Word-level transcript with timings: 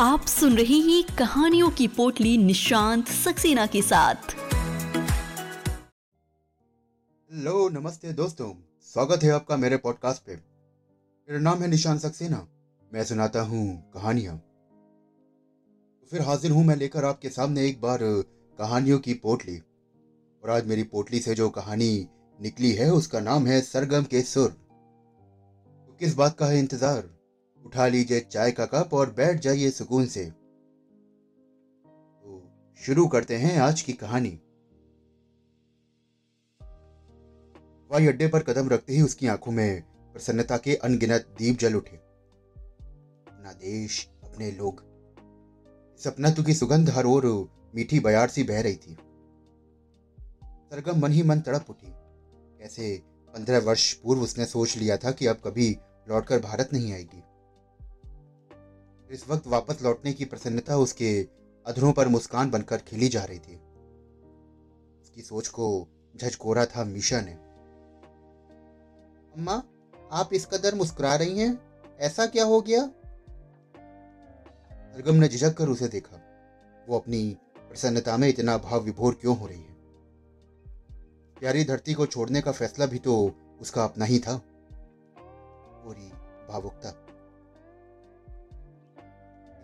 आप 0.00 0.26
सुन 0.26 0.56
रहे 0.56 0.74
हैं 0.74 1.16
कहानियों 1.16 1.70
की 1.70 1.88
पोटली 1.88 2.38
निशांत 2.38 3.08
सक्सेना 3.08 3.66
के 3.66 3.82
साथ। 3.82 4.14
हेलो, 7.30 7.68
नमस्ते 7.68 8.12
दोस्तों। 8.12 8.52
स्वागत 8.82 9.22
है 9.22 9.30
आपका 9.30 9.56
मेरे 9.56 9.76
पॉडकास्ट 9.76 10.22
पे। 10.22 10.34
मेरा 10.34 11.38
नाम 11.38 11.58
है 11.58 11.68
निशांत 11.68 12.00
सक्सेना। 12.00 12.48
मैं 12.92 13.04
सुनाता 13.04 13.40
हूँ 13.40 13.90
कहानियाँ। 13.94 14.36
तो 14.36 16.06
फिर 16.10 16.22
हाजिर 16.22 16.50
हूँ 16.50 16.64
मैं 16.64 16.76
लेकर 16.76 17.04
आपके 17.04 17.28
सामने 17.28 17.66
एक 17.66 17.80
बार 17.80 17.98
कहानियों 18.58 18.98
की 18.98 19.14
पोटली। 19.14 19.58
और 20.44 20.50
आज 20.50 20.66
मेरी 20.66 20.82
पोटली 20.82 21.20
से 21.20 21.34
जो 21.34 21.50
कहानी 21.50 22.08
निकली 22.42 22.72
है, 22.72 22.90
उसका 22.92 23.20
नाम 23.20 23.46
है 23.46 23.60
सरगम 23.60 24.02
के 24.02 24.22
सुर। 24.22 24.48
तो 24.48 25.96
किस 26.00 26.14
बात 26.14 26.38
का 26.38 26.46
है 26.46 26.58
इंतज़ार? 26.58 27.19
उठा 27.66 27.86
लीजिए 27.86 28.20
चाय 28.20 28.52
का 28.52 28.66
कप 28.66 28.94
और 28.94 29.10
बैठ 29.10 29.40
जाइए 29.40 29.70
सुकून 29.70 30.06
से। 30.06 30.24
तो 31.84 32.52
शुरू 32.76 33.06
करते 33.08 33.36
हैं 33.36 33.58
आज 33.58 33.82
की 33.82 33.92
कहानी। 33.92 34.40
हवाई 37.90 38.06
अड्डे 38.06 38.28
पर 38.28 38.42
कदम 38.42 38.68
रखते 38.68 38.92
ही 38.92 39.02
उसकी 39.02 39.26
आँखों 39.26 39.52
में 39.52 39.82
प्रसन्नता 40.12 40.56
के 40.56 40.74
अनगिनत 40.74 41.34
दीप 41.38 41.58
जल 41.58 41.74
उठे। 41.74 41.96
अपना 41.96 43.52
देश, 43.52 44.08
अपने 44.24 44.50
लोग। 44.50 44.80
सपनत्व 45.98 46.42
की 46.42 46.54
सुगंध 46.54 46.90
हर 46.90 47.04
ओर 47.04 47.50
मीठी 47.74 48.00
बयार 48.00 48.28
सी 48.28 48.42
बह 48.42 48.60
रही 48.60 48.76
थी। 48.76 48.96
सरगम 50.44 51.00
मन 51.00 51.12
ही 51.12 51.22
मन 51.22 51.40
तड़प 51.40 51.66
उठी। 51.70 51.92
कैसे 52.58 53.02
पंद्रह 53.04 53.58
वर्ष 53.58 53.92
पूर्व 53.92 54.20
उसने 54.20 54.44
सोच 54.44 54.76
लिया 54.76 54.96
था 54.96 55.10
कि 55.10 55.26
अब 55.26 55.36
कभी 55.36 55.78
लौटकर 56.08 56.38
भारत 56.38 56.68
नहीं 56.72 56.92
आएगी। 56.92 57.22
इस 59.10 59.28
वक्त 59.28 59.46
वापस 59.46 59.82
लौटने 59.82 60.12
की 60.12 60.24
प्रसन्नता 60.24 60.76
उसके 60.76 61.28
अधरों 61.66 61.92
पर 61.92 62.08
मुस्कान 62.08 62.50
बनकर 62.50 62.76
खिली 62.76 63.08
जा 63.08 63.24
रही 63.24 63.38
थी। 63.38 63.56
उसकी 65.02 65.22
सोच 65.22 65.48
को 65.48 65.88
झचकोरा 66.16 66.66
था 66.66 66.84
मीशा 66.84 67.20
ने। 67.20 67.32
अम्मा, 69.32 69.62
आप 70.12 70.30
इस 70.32 70.46
कदर 70.46 70.74
मुस्कुरा 70.74 71.16
रही 71.16 71.38
हैं? 71.38 71.82
ऐसा 71.98 72.26
क्या 72.26 72.44
हो 72.44 72.60
गया? 72.60 72.86
सरगम 74.94 75.14
ने 75.14 75.28
झिझक 75.28 75.54
कर 75.54 75.68
उसे 75.68 75.88
देखा। 75.88 76.20
वो 76.88 76.98
अपनी 76.98 77.36
प्रसन्नता 77.56 78.16
में 78.16 78.28
इतना 78.28 78.58
भाव 78.58 78.80
विभोर 78.80 79.14
क्यों 79.14 79.38
हो 79.38 79.46
रही 79.46 79.62
है? 79.62 79.76
प्यारी 81.40 81.64
धरती 81.64 81.94
को 81.94 82.06
छोड़ने 82.06 82.40
का 82.40 82.52
फैसला 82.52 82.86
भी 82.86 82.98
तो 82.98 83.34
उसका 83.60 83.84
अपना 83.84 84.04
ही 84.04 84.18
था। 84.18 84.40
पूरी 85.84 86.08
भावुकता। 86.52 87.06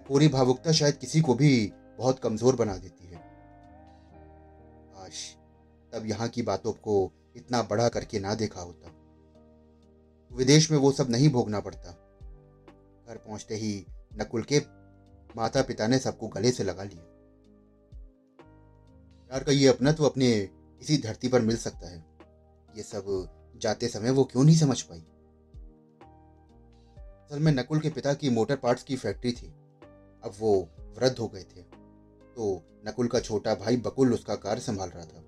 पूरी 0.08 0.28
भावुकता 0.28 0.72
शायद 0.72 0.96
किसी 0.96 1.20
को 1.20 1.34
भी 1.34 1.72
बहुत 1.98 2.18
कमज़ोर 2.18 2.56
बना 2.56 2.76
देती 2.76 3.06
है। 3.06 3.16
काश 4.94 5.36
तब 5.92 6.06
यहाँ 6.06 6.28
की 6.28 6.42
बातों 6.42 6.72
को 6.72 7.12
इतना 7.36 7.62
बड़ा 7.62 7.88
करके 7.88 8.20
ना 8.20 8.34
देखा 8.34 8.60
होता। 8.60 8.92
विदेश 10.36 10.70
में 10.70 10.78
वो 10.78 10.92
सब 10.92 11.10
नहीं 11.10 11.28
भोगना 11.28 11.60
पड़ता। 11.60 11.90
घर 13.08 13.16
पहुँचते 13.16 13.56
ही 13.56 13.86
नकुल 14.20 14.42
के 14.42 14.58
माता 15.36 15.62
पिता 15.62 15.86
ने 15.86 15.98
सबको 15.98 16.28
गले 16.28 16.50
से 16.50 16.64
लगा 16.64 16.82
लिया। 16.82 17.02
प्यार 19.30 19.44
का 19.44 19.52
ये 19.52 19.66
अपनत्व 19.66 20.04
अपने 20.04 20.50
इसी 20.82 20.98
धरती 20.98 21.28
पर 21.28 21.40
मिल 21.40 21.56
सकता 21.56 21.88
है? 21.88 22.04
ये 22.76 22.82
सब 22.82 23.28
जाते 23.56 23.88
समय 23.88 24.10
वो 24.10 24.24
क्यों 24.24 24.44
नहीं 24.44 24.56
समझ 24.56 24.82
पाई? 24.82 25.00
असल 27.24 27.38
में 27.38 27.52
नकुल 27.52 27.80
के 27.80 27.90
पिता 27.90 28.14
की 28.14 28.30
मोटर 28.30 28.56
पार्ट्स 28.56 28.82
की 28.82 28.96
फैक्ट्री 28.96 29.32
थी। 29.32 29.54
अब 30.26 30.32
वो 30.40 30.52
वृद्ध 30.98 31.18
हो 31.18 31.28
गए 31.28 31.42
थे। 31.42 31.62
तो 32.36 32.62
नकुल 32.88 33.08
का 33.08 33.20
छोटा 33.20 33.54
भाई 33.54 33.76
बकुल 33.76 34.12
उसका 34.14 34.34
कार्य 34.34 34.60
संभाल 34.60 34.88
रहा 34.88 35.04
था। 35.04 35.22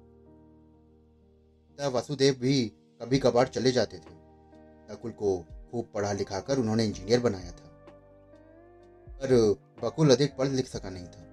पिता 1.68 1.88
वासुदेव 1.88 2.34
भी 2.34 2.62
कभी 3.00 3.18
कभार 3.18 3.48
चले 3.48 3.72
जाते 3.72 3.98
थे। 3.98 4.16
नकुल 4.90 5.10
को 5.10 5.36
खूब 5.70 5.88
पढ़ा 5.94 6.12
लिखा 6.12 6.40
कर 6.40 6.58
उन्होंने 6.58 6.84
इंजीनियर 6.84 7.20
बनाया 7.20 7.50
था। 7.50 7.66
पर 9.20 9.34
बकुल 9.82 10.10
अधिक 10.10 10.36
पढ़ 10.36 10.48
लिख 10.48 10.68
सका 10.68 10.90
नहीं 10.90 11.06
था। 11.06 11.24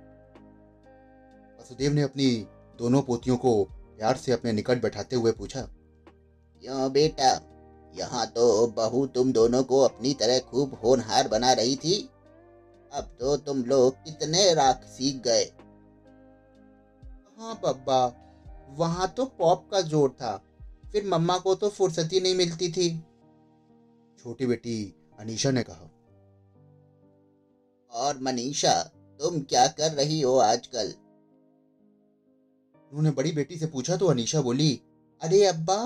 वासुदेव 1.58 1.94
ने 1.94 2.02
अपनी 2.02 2.48
दोनों 2.80 3.02
पोतियों 3.02 3.38
को 3.38 3.64
प्यार 3.98 4.18
से 4.18 4.31
अपने 4.31 4.52
निकट 4.52 4.81
बैठाते 4.81 5.16
हुए 5.16 5.31
पूछा 5.31 5.62
क्यों 5.62 6.92
बेटा, 6.92 7.30
यहाँ 7.94 8.25
तो 8.28 8.68
बहू 8.68 9.06
तुम 9.08 9.31
दोनों 9.31 9.64
को 9.64 9.81
अपनी 9.81 10.14
तरह 10.14 10.40
खूब 10.40 10.74
होनहार 10.84 11.28
बना 11.28 11.54
रही 11.54 11.75
थी? 11.75 11.98
अब 12.95 13.16
तो 13.19 13.35
तुम 13.38 13.63
लोग 13.63 13.95
कितने 13.95 14.53
राख 14.53 14.83
सीख 14.88 15.16
गए। 15.23 15.44
हाँ 17.38 17.59
बब्बा 17.63 18.06
वहाँ 18.69 19.07
तो 19.17 19.25
पॉप 19.39 19.67
का 19.72 19.81
ज़ोर 19.81 20.09
था, 20.11 20.35
फिर 20.91 21.07
मम्मा 21.07 21.38
को 21.38 21.56
तो 21.56 21.69
फुर्सत 21.69 22.09
ही 22.13 22.19
नहीं 22.19 22.35
मिलती 22.35 22.72
थी। 22.72 22.89
छोटी 24.19 24.45
बेटी, 24.45 24.95
अनीशा 25.19 25.51
ने 25.51 25.63
कहा। 25.63 25.89
और 27.91 28.19
मनीषा, 28.22 28.73
तुम 29.19 29.39
क्या 29.41 29.67
कर 29.67 29.91
रही 29.91 30.22
हो 30.22 30.38
आजकल? 30.38 30.94
उन्होंने 32.91 33.12
बड़ी 33.12 33.31
बेटी 33.31 33.57
से 33.57 33.66
पूछा 33.66 33.95
तो 33.97 34.07
अनीशा 34.07 34.41
बोली, 34.41 34.81
अरे 35.22 35.45
अब्बा 35.45 35.77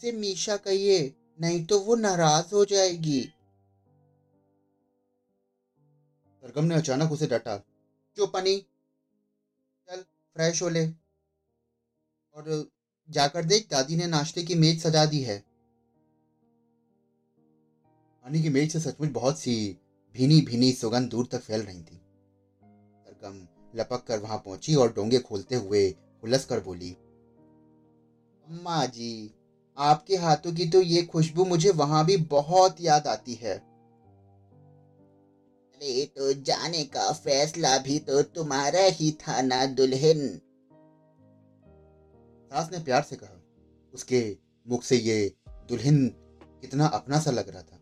से 0.00 0.12
मीशा 0.12 0.56
कहिए, 0.56 1.14
नहीं 1.40 1.64
तो 1.66 1.78
वो 1.80 1.94
नाराज़ 1.96 2.54
हो 2.54 2.64
जाएगी। 2.64 3.20
सरगम 6.44 6.64
ने 6.64 6.74
अचानक 6.74 7.12
उसे 7.12 7.26
डांटा, 7.26 7.56
चुप 8.16 8.36
अनी 8.36 8.56
चल 9.88 10.00
फ्रेश 10.00 10.62
हो 10.62 10.68
ले। 10.68 10.86
और 12.36 12.70
जाकर 13.08 13.44
देख, 13.44 13.66
दादी 13.70 13.96
ने 13.96 14.06
नाश्ते 14.06 14.42
की 14.42 14.54
मेज 14.54 14.82
सजा 14.82 15.04
दी 15.06 15.20
है। 15.22 15.38
पानी 18.24 18.42
की 18.42 18.48
मेज 18.48 18.72
से 18.72 18.80
सचमुच 18.80 19.10
बहुत 19.10 19.38
सी 19.38 19.54
भीनी 20.14 20.40
भीनी 20.40 20.72
सुगंध 20.72 21.10
दूर 21.10 21.28
तक 21.32 21.40
फैल 21.40 21.62
रही 21.62 21.80
थी। 21.80 22.00
सरगम 23.06 23.46
लपक 23.74 24.04
कर 24.08 24.18
वहाँ 24.18 24.38
पहुँची 24.38 24.74
और 24.74 24.92
डोंगे 24.92 25.18
खोलते 25.20 25.54
हुए 25.54 25.88
हुलस 26.22 26.44
कर 26.44 26.60
बोली, 26.60 26.90
अम्मा 28.46 28.84
जी, 28.86 29.34
आपके 29.76 30.16
हाथों 30.16 30.52
की 30.52 30.68
तो 30.70 30.80
ये 30.82 31.02
खुशबू 31.02 31.44
मुझे 31.44 31.70
वहाँ 31.70 32.04
भी 32.06 32.16
बहुत 32.30 32.80
याद 32.80 33.06
आती 33.06 33.34
है। 33.34 33.71
अरे 35.82 36.04
तो 36.06 36.32
जाने 36.32 36.84
का 36.84 37.12
फैसला 37.12 37.78
भी 37.78 37.98
तो 37.98 38.22
तुम्हारा 38.22 38.80
ही 38.80 39.10
था 39.12 39.40
ना 39.42 39.64
दुल्हन। 39.66 40.20
सास 42.50 42.68
ने 42.72 42.78
प्यार 42.78 43.02
से 43.02 43.16
कहा, 43.16 43.40
उसके 43.94 44.38
मुख 44.66 44.82
से 44.82 44.96
ये 44.96 45.34
दुल्हन 45.68 46.06
कितना 46.62 46.86
अपना 46.86 47.20
सा 47.20 47.30
लग 47.30 47.48
रहा 47.48 47.62
था। 47.62 47.80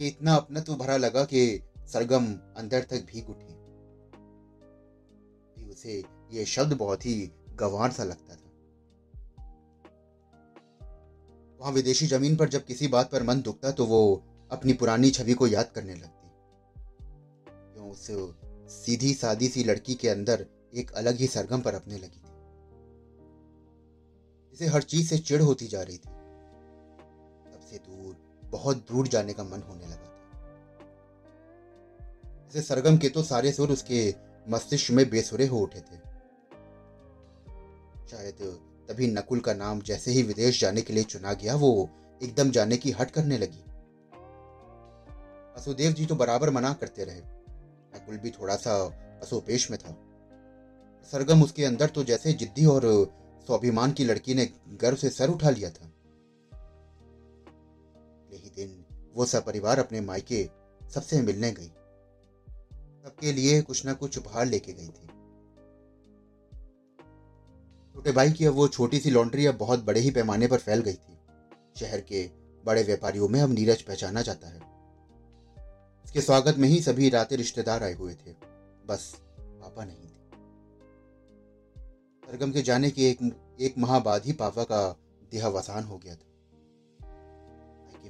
ये 0.00 0.08
इतना 0.08 0.34
अपना 0.34 0.60
तो 0.60 0.76
भरा 0.76 0.96
लगा 0.96 1.24
कि 1.24 1.62
सरगम 1.86 2.32
अंदर 2.56 2.82
तक 2.82 3.06
भीग 3.12 3.30
उठी। 3.30 3.54
उसे 5.70 6.02
ये 6.32 6.44
शब्द 6.44 6.72
बहुत 6.72 7.06
ही 7.06 7.30
गंवार 7.54 7.92
सा 7.92 8.04
लगता 8.04 8.34
था। 8.34 8.50
वहाँ 11.60 11.72
विदेशी 11.72 12.06
ज़मीन 12.06 12.36
पर 12.36 12.48
जब 12.48 12.64
किसी 12.64 12.88
बात 12.88 13.10
पर 13.10 13.22
मन 13.22 13.42
दुखता 13.42 13.70
तो 13.70 13.86
वो 13.86 14.24
अपनी 14.52 14.72
पुरानी 14.72 15.10
छवि 15.10 15.34
को 15.34 15.46
याद 15.46 15.70
करने 15.74 15.94
लगती। 15.94 16.30
क्यों 17.48 17.90
उस 17.90 18.06
सीधी 18.72 19.14
सादी 19.14 19.48
सी 19.48 19.64
लड़की 19.64 19.94
के 19.94 20.08
अंदर 20.08 20.46
एक 20.74 20.90
अलग 20.92 21.16
ही 21.16 21.26
सरगम 21.26 21.60
पर 21.60 21.74
अपने 21.74 21.96
लगी 21.96 22.20
थी। 22.20 22.30
इसे 24.52 24.66
हर 24.66 24.82
चीज़ 24.82 25.08
से 25.08 25.18
चिड़ 25.18 25.42
होती 25.42 25.66
जा 25.66 25.82
रही 25.82 25.96
थी। 25.96 26.08
सबसे 27.52 27.78
दूर, 27.78 28.16
बहुत 28.44 28.76
दूर 28.76 29.08
जाने 29.08 29.32
का 29.32 29.44
मन 29.44 29.62
होने 29.62 29.86
लगा 29.86 29.96
था। 29.96 30.18
इसे 32.48 32.62
सरगम 32.62 32.96
के 32.98 33.08
तो 33.08 33.22
सारे 33.22 33.52
सुर 33.52 33.70
उसके 33.70 34.14
मस्तिष्क 34.48 34.92
में 34.92 35.10
बेसुरे 35.10 35.46
हो 35.46 35.58
उठे 35.58 35.80
थे। 35.80 35.96
शायद 38.10 38.62
तभी 38.88 39.06
नकुल 39.06 39.40
का 39.40 39.54
नाम 39.54 39.80
जैसे 39.80 40.10
ही 40.10 40.22
विदेश 40.22 40.60
जाने 40.60 40.82
के 40.82 40.92
लिए 40.92 41.04
चुना 41.04 41.32
गया, 41.32 41.54
वो 41.54 41.90
एकदम 42.22 42.50
जाने 42.50 42.76
की 42.76 42.90
हट 42.90 43.10
करने 43.10 43.38
लगी। 43.38 43.64
वसुदेव 45.56 45.92
जी 45.92 46.06
तो 46.06 46.14
बराबर 46.14 46.50
मना 46.50 46.72
करते 46.72 47.04
रहे। 47.04 47.20
नकुल 47.94 48.18
भी 48.18 48.30
थोड़ा 48.30 48.56
सा 48.56 48.74
असोपेश 49.22 49.70
में 49.70 49.80
था। 49.80 49.96
सरगम 51.12 51.42
उसके 51.42 51.64
अंदर 51.64 51.86
तो 51.86 52.04
जैसे 52.04 52.32
जिद्दी 52.32 52.64
और 52.64 52.82
स्वाभिमान 53.46 53.92
की 53.92 54.04
लड़की 54.04 54.34
ने 54.34 54.50
गर्व 54.68 54.96
से 54.96 55.10
सर 55.10 55.30
उठा 55.30 55.50
लिया 55.50 55.70
था। 55.70 55.92
यही 58.32 58.50
दिन 58.56 58.84
वो 59.14 59.24
सपरिवार 59.24 59.42
परिवार 59.42 59.78
अपने 59.78 60.00
मायके 60.00 60.50
सबसे 60.94 61.22
मिलने 61.22 61.52
गई। 61.52 61.68
सबके 63.04 63.32
लिए 63.32 63.62
कुछ 63.62 63.86
ना 63.86 63.92
कुछ 63.92 64.18
उपहार 64.18 64.46
लेके 64.46 64.72
गई 64.72 64.88
थी। 64.88 65.06
छोटे 67.94 68.12
भाई 68.12 68.32
की 68.32 68.44
अब 68.44 68.54
वो 68.54 68.68
छोटी 68.68 69.00
सी 69.00 69.10
लॉन्ड्री 69.10 69.46
अब 69.46 69.54
बहुत 69.54 69.84
बड़े 69.84 70.00
ही 70.00 70.10
पैमाने 70.10 70.46
पर 70.46 70.58
फैल 70.58 70.80
गई 70.80 70.94
थी। 70.94 71.18
शहर 71.80 72.00
के 72.00 72.30
बड़े 72.64 72.82
व्यापारियों 72.82 73.28
में 73.28 73.40
अब 73.40 73.50
नीरज 73.50 73.82
पहचाना 73.82 74.22
जाता 74.22 74.48
है। 74.48 74.71
उसके 76.12 76.20
स्वागत 76.20 76.56
में 76.56 76.68
ही 76.68 76.82
सभी 76.82 77.10
रातें 77.10 77.36
रिश्तेदार 77.36 77.82
आए 77.82 77.94
हुए 77.94 78.14
थे। 78.14 78.32
बस, 78.86 79.22
पापा 79.40 79.84
नहीं 79.84 79.96
थे। 79.96 80.36
सरगम 82.26 82.52
के 82.52 82.62
जाने 82.62 82.90
के 82.90 83.10
एक 83.10 83.18
एक 83.60 83.78
माह 83.78 83.98
बाद 83.98 84.24
ही 84.24 84.32
पापा 84.32 84.62
का 84.64 84.96
देहावसान 85.30 85.84
हो 85.84 85.98
गया 85.98 86.14
था। 86.14 86.26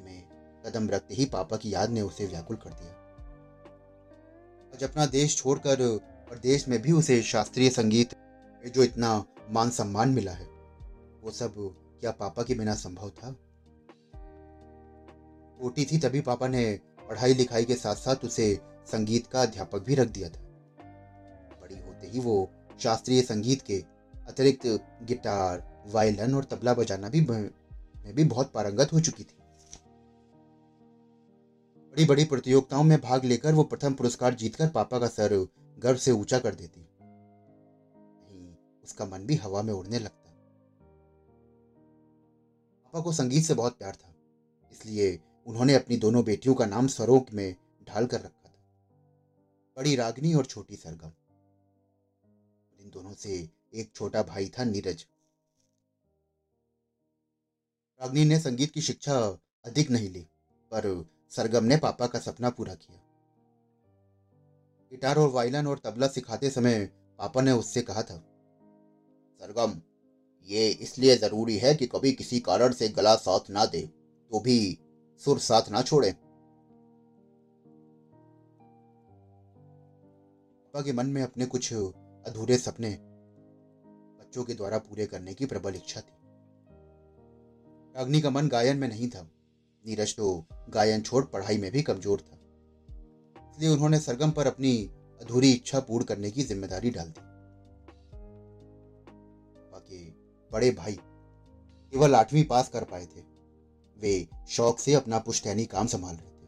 में 0.00 0.28
कदम 0.66 0.88
रखते 0.88 1.14
ही 1.14 1.25
पापा 1.25 1.56
की 1.56 1.75
याद 1.75 1.90
ने 1.90 2.00
उसे 2.00 2.26
व्याकुल 2.26 2.56
कर 2.56 2.70
दिया। 2.70 2.93
आज 4.75 4.84
अपना 4.84 5.06
देश 5.06 5.37
छोड़कर 5.37 5.98
प्रदेश 6.28 6.69
में 6.69 6.82
भी 6.82 6.93
उसे 6.93 7.22
शास्त्रीय 7.22 7.70
संगीत 7.70 8.14
में 8.14 8.72
जो 8.72 8.82
इतना 8.82 9.25
मान 9.50 9.70
सम्मान 9.70 10.08
मिला 10.08 10.32
है, 10.32 10.46
वो 11.22 11.31
सब 11.31 11.55
क्या 12.00 12.10
पापा 12.10 12.43
के 12.43 12.55
बिना 12.55 12.75
संभव 12.75 13.10
था? 13.10 13.32
छोटी 15.58 15.84
थी 15.84 15.98
तभी 15.98 16.20
पापा 16.20 16.48
ने 16.48 16.92
पढ़ाई 17.12 17.35
लिखाई 17.35 17.64
के 17.64 17.75
साथ 17.76 17.97
साथ 17.97 18.25
उसे 18.25 18.44
संगीत 18.87 19.26
का 19.26 19.43
अध्यापक 19.43 19.82
भी 19.85 19.94
रख 19.94 20.09
दिया 20.11 20.29
था। 20.29 20.41
बड़ी 21.62 21.75
होते 21.76 22.06
ही 22.06 22.20
वो 22.20 22.37
शास्त्रीय 22.81 23.23
संगीत 23.23 23.62
के 23.62 23.76
अतिरिक्त 24.29 24.67
गिटार, 25.03 25.62
वायलिन 25.87 26.35
और 26.35 26.44
तबला 26.44 26.75
बजाना 26.75 27.09
भी 27.09 27.20
में 27.20 28.14
भी 28.14 28.25
बहुत 28.25 28.53
पारंगत 28.53 28.93
हो 28.93 29.00
चुकी 29.00 29.25
थी। 29.25 29.37
बड़ी 31.94 32.05
बड़ी 32.05 32.25
प्रतियोगिताओं 32.25 32.85
में 32.85 33.00
भाग 33.00 33.25
लेकर 33.25 33.55
वो 33.55 33.62
प्रथम 33.65 33.94
पुरस्कार 33.94 34.35
जीतकर 34.35 34.69
पापा 34.70 34.99
का 34.99 35.08
सर 35.08 35.35
गर्व 35.79 35.97
से 35.97 36.11
ऊँचा 36.12 36.38
कर 36.38 36.55
देती। 36.55 36.81
नहीं, 36.81 38.55
उसका 38.85 39.05
मन 39.06 39.26
भी 39.26 39.35
हवा 39.37 39.62
में 39.62 39.73
उड़ने 39.75 39.99
लगता। 39.99 40.31
पापा 42.85 43.00
को 43.00 43.12
संगीत 43.12 43.44
से 43.44 43.55
बहुत 43.55 43.79
प्यार 43.79 43.93
था, 43.94 44.15
इसलिए 44.73 45.19
उन्होंने 45.47 45.75
अपनी 45.75 45.97
दोनों 45.97 46.25
बेटियों 46.25 46.55
का 46.55 46.67
नाम 46.67 46.87
स्वरों 46.87 47.21
में 47.35 47.55
ढाल 47.89 48.06
कर 48.06 48.21
रखा 48.21 48.49
था। 48.49 48.55
बड़ी 49.77 49.94
रागनी 49.97 50.33
और 50.35 50.47
छोटी 50.47 50.77
सरगम। 50.77 51.12
इन 52.79 52.91
दोनों 52.91 53.15
से 53.15 53.49
एक 53.75 53.91
छोटा 53.94 54.23
भाई 54.23 54.49
था 54.49 54.65
नीरज। 54.65 55.06
रागनी 58.00 58.25
ने 58.25 58.39
संगीत 58.41 58.71
की 58.71 58.81
शिक्षा 58.81 59.19
अधिक 59.65 59.91
नहीं 59.91 60.09
ली, 60.11 60.21
पर 60.73 61.05
सरगम 61.33 61.65
ने 61.65 61.77
पापा 61.77 62.06
का 62.06 62.19
सपना 62.19 62.50
पूरा 62.50 62.75
किया। 62.75 62.99
गिटार 64.93 65.19
और 65.19 65.29
वायलन 65.29 65.67
और 65.67 65.79
तबला 65.79 66.06
सिखाते 66.09 66.50
समय 66.50 66.85
पापा 67.19 67.41
ने 67.41 67.53
उससे 67.53 67.83
कहा 67.83 68.03
था, 68.03 68.17
सरगम, 69.41 69.81
ये 70.49 70.69
इसलिए 70.71 71.17
ज़रूरी 71.17 71.56
है 71.59 71.75
कि 71.75 71.87
कभी 71.87 72.12
किसी 72.12 72.41
कारण 72.41 72.73
से 72.73 72.89
गला 72.89 73.15
साथ 73.17 73.50
ना 73.50 73.65
दे 73.67 73.81
तो 74.31 74.41
भी 74.41 74.79
सुर 75.22 75.38
साथ 75.38 75.70
ना 75.70 75.82
छोड़े। 75.82 76.10
पापा 80.64 80.82
के 80.82 80.92
मन 80.92 81.06
में 81.06 81.22
अपने 81.22 81.46
कुछ 81.46 81.72
अधूरे 81.72 82.56
सपने 82.58 82.90
बच्चों 82.90 84.44
के 84.44 84.54
द्वारा 84.54 84.78
पूरे 84.78 85.06
करने 85.06 85.34
की 85.34 85.46
प्रबल 85.46 85.74
इच्छा 85.74 86.00
थी। 86.00 86.12
रागनी 87.94 88.20
का 88.20 88.30
मन 88.30 88.48
गायन 88.48 88.76
में 88.76 88.88
नहीं 88.88 89.08
था। 89.08 89.22
नीरज 89.84 90.14
तो 90.16 90.46
गायन 90.70 91.02
छोड़ 91.02 91.24
पढ़ाई 91.24 91.58
में 91.58 91.70
भी 91.72 91.82
कमज़ोर 91.82 92.20
था। 92.20 92.38
इसलिए 93.52 93.70
उन्होंने 93.70 93.98
सरगम 94.00 94.30
पर 94.30 94.46
अपनी 94.46 94.72
अधूरी 95.20 95.52
इच्छा 95.52 95.80
पूर्ण 95.80 96.04
करने 96.04 96.30
की 96.30 96.42
ज़िम्मेदारी 96.42 96.90
डाल 96.90 97.08
दी। 97.08 97.30
के 99.84 99.98
बड़े 100.50 100.70
भाई 100.70 100.92
केवल 100.92 102.14
आठवीं 102.14 102.44
पास 102.44 102.69
कर 102.69 102.84
पाए 102.84 103.06
थे। 103.06 103.31
वे 104.02 104.28
शौक 104.49 104.78
से 104.78 104.94
अपना 104.94 105.19
पुश्तैनी 105.19 105.64
काम 105.64 105.87
संभाल 105.87 106.14
रहे 106.14 106.31
थे। 106.31 106.46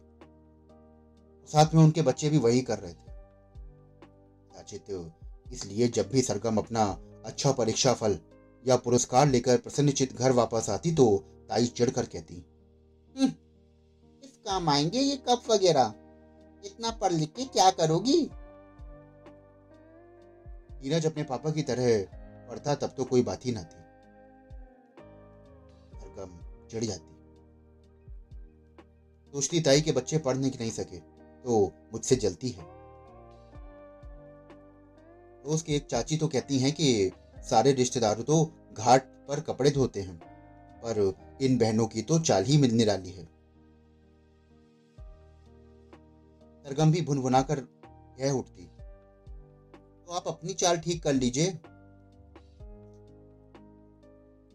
साथ 1.46 1.74
में 1.74 1.82
उनके 1.82 2.02
बच्चे 2.02 2.30
भी 2.30 2.38
वही 2.38 2.60
कर 2.60 2.78
रहे 2.78 2.92
थे। 2.92 3.04
इसलिए 5.52 5.88
जब 5.88 6.10
भी 6.10 6.22
सरगम 6.22 6.56
अपना 6.56 6.84
अच्छा 7.24 7.52
परीक्षा 7.52 7.92
फल 7.92 8.18
या 8.66 8.76
पुरस्कार 8.76 9.26
लेकर 9.28 9.56
प्रसन्नचित 9.56 10.16
घर 10.16 10.32
वापस 10.32 10.70
आती 10.70 10.92
तो 10.94 11.24
ताई 11.48 11.66
चिढ़कर 11.66 12.06
कहती 12.06 12.34
हम्म, 13.16 13.28
किस 14.22 14.36
काम 14.36 14.68
आएँगे 14.68 14.98
ये 14.98 15.16
कप 15.16 15.42
वगैरह? 15.50 15.94
इतना 16.64 16.90
पढ़ 16.90 17.12
लिख 17.12 17.32
के 17.32 17.44
क्या 17.44 17.70
करोगी? 17.70 18.30
नीरज 20.82 21.06
अपने 21.06 21.22
पापा 21.22 21.50
की 21.50 21.62
तरह 21.62 22.02
पढ़ता 22.50 22.74
तब 22.74 22.94
तो 22.96 23.04
कोई 23.04 23.22
बात 23.22 23.46
ही 23.46 23.52
ना 23.52 23.62
थी। 23.62 23.82
सरगम 25.98 26.38
चिढ़ 26.68 26.84
जाती। 26.84 27.13
सोचती 29.34 29.60
ताई 29.60 29.80
के 29.80 29.92
बच्चे 29.92 30.18
पढ़ 30.18 30.36
की 30.36 30.48
नहीं 30.50 30.70
सके 30.70 30.98
तो 31.44 31.72
मुझसे 31.92 32.16
जलती 32.16 32.50
है। 32.50 32.64
रोज 35.44 35.62
की 35.62 35.74
एक 35.74 35.86
चाची 35.86 36.16
तो 36.16 36.28
कहती 36.28 36.58
हैं 36.58 36.72
कि 36.72 37.10
सारे 37.48 37.72
रिश्तेदार 37.72 38.22
तो 38.22 38.44
घाट 38.72 39.08
पर 39.28 39.40
कपड़े 39.40 39.70
धोते 39.70 40.00
हैं, 40.00 40.16
पर 40.84 41.38
इन 41.42 41.58
बहनों 41.58 41.86
की 41.86 42.02
तो 42.02 42.18
चाल 42.20 42.44
ही 42.44 42.56
मिलने 42.58 42.76
निराली 42.76 43.10
है। 43.10 43.24
सरगम 46.64 46.92
भी 46.92 47.00
भुनभुना 47.00 47.42
कर 47.42 47.60
कह 48.18 48.30
उठती 48.30 48.66
तो 50.06 50.12
आप 50.12 50.28
अपनी 50.28 50.54
चाल 50.54 50.76
ठीक 50.76 51.02
कर 51.02 51.12
लीजिए। 51.12 51.52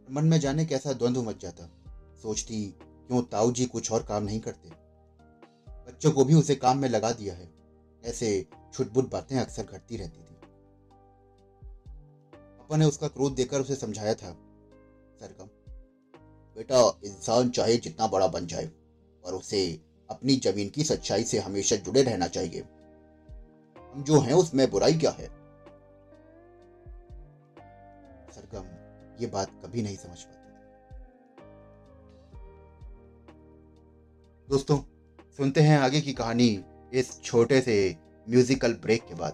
मन 0.07 0.25
में 0.25 0.39
जाने 0.39 0.65
कैसा 0.65 0.93
द्वंद्व 0.93 1.23
मच 1.23 1.41
जाता। 1.41 1.69
सोचती 2.21 2.63
क्यों 3.09 3.21
ताऊ 3.21 3.51
जी 3.51 3.65
कुछ 3.65 3.91
और 3.91 4.03
काम 4.03 4.23
नहीं 4.23 4.39
करते? 4.39 4.69
बच्चों 5.87 6.11
को 6.11 6.25
भी 6.25 6.33
उसे 6.33 6.55
काम 6.55 6.77
में 6.77 6.89
लगा 6.89 7.11
दिया 7.11 7.33
है। 7.33 7.49
ऐसे 8.03 8.47
छुटबुट 8.73 9.09
बातें 9.11 9.39
अक्सर 9.39 9.63
घटती 9.63 9.97
रहती 9.97 10.19
थी। 10.19 10.35
पापा 12.35 12.77
ने 12.77 12.85
उसका 12.85 13.07
क्रोध 13.07 13.35
देकर 13.35 13.61
उसे 13.61 13.75
समझाया 13.75 14.13
था, 14.13 14.31
सरगम, 15.19 15.45
बेटा 16.55 16.99
इंसान 17.05 17.49
चाहे 17.49 17.77
जितना 17.77 18.07
बड़ा 18.07 18.27
बन 18.27 18.47
जाए, 18.47 18.65
पर 19.23 19.33
उसे 19.33 19.81
अपनी 20.09 20.35
ज़मीन 20.35 20.69
की 20.69 20.83
सच्चाई 20.83 21.23
से 21.23 21.39
हमेशा 21.39 21.75
जुड़े 21.75 22.03
रहना 22.03 22.27
चाहिए। 22.27 22.61
हम 23.93 24.03
जो 24.03 24.19
हैं 24.19 24.33
उसमें 24.33 24.71
बुराई 24.71 24.93
क्या 24.93 25.11
है? 25.11 25.27
सरगम 28.31 28.65
ये 29.21 29.27
बात 29.27 29.49
कभी 29.65 29.81
नहीं 29.81 29.97
समझ 29.97 30.21
पाती 30.21 30.38
दोस्तों, 34.49 34.77
सुनते 35.37 35.61
हैं 35.61 35.77
आगे 35.79 35.99
की 36.01 36.13
कहानी 36.13 36.47
इस 36.99 37.09
छोटे 37.23 37.59
से 37.61 37.73
म्यूजिकल 38.27 38.73
ब्रेक 38.83 39.01
के 39.07 39.15
बाद। 39.15 39.33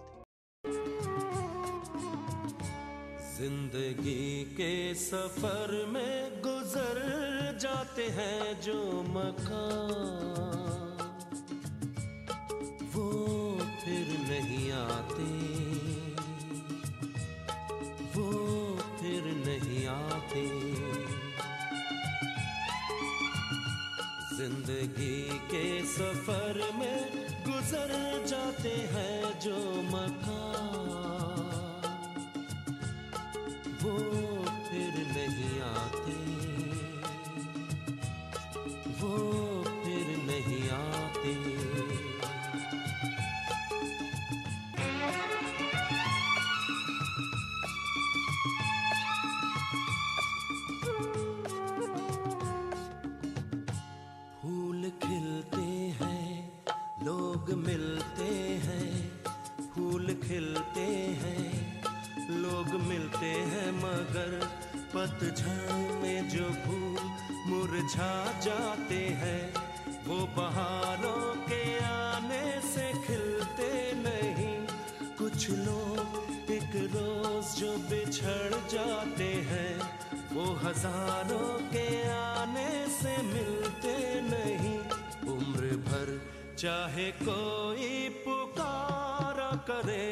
ज़िंदगी 3.38 4.44
के 4.58 4.74
सफ़र 4.96 5.72
में 5.94 6.42
गुजर 6.42 7.00
जाते 7.62 8.08
हैं 8.18 8.60
जो 8.62 8.75
मकान, 9.10 9.63
वो 12.96 13.10
फिर 13.86 14.08
नहीं 14.30 14.72
आते, 14.74 15.30
वो 18.18 18.30
फिर 19.00 19.34
नहीं 19.48 19.86
आते। 19.88 20.65
ज़िंदगी 24.46 25.40
के 25.52 25.66
सफ़र 25.90 26.60
में 26.80 27.00
गुजर 27.48 27.94
जाते 28.28 28.75
हैं 28.94 29.40
जो 29.42 29.58
मकान। 29.90 30.45
जाते 68.46 69.00
हैं, 69.22 69.44
वो 70.08 70.18
बहारों 70.38 71.24
के 71.46 71.64
आने 71.84 72.46
से 72.64 72.92
खिलते 73.06 73.70
नहीं। 73.98 74.56
कुछ 75.18 75.50
लोग 75.50 76.52
एक 76.52 76.75
रोज 76.94 77.56
जो 77.60 77.72
बिछड़ 77.90 78.54
जाते 78.72 79.32
हैं, 79.50 79.74
वो 80.34 80.46
हज़ारों 80.64 81.50
के 81.72 81.88
आने 82.12 82.70
से 82.92 83.16
मिलते 83.24 83.96
नहीं। 84.22 84.78
उम्र 85.34 85.75
भर 85.88 86.20
चाहे 86.58 87.10
कोई 87.22 88.10
पुकारा 88.25 89.52
करे 89.70 90.06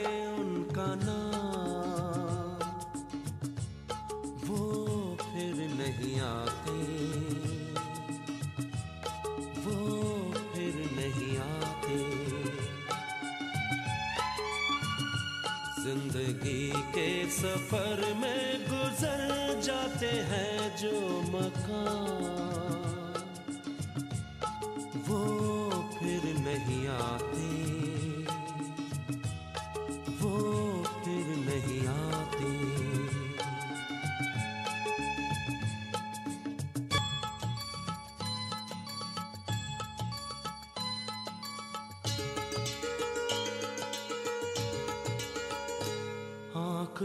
सफ़र 17.34 18.02
में 18.22 18.66
गुजर 18.70 19.62
जाते 19.64 20.12
हैं 20.30 20.78
जो 20.78 20.96
मकान। 21.34 22.43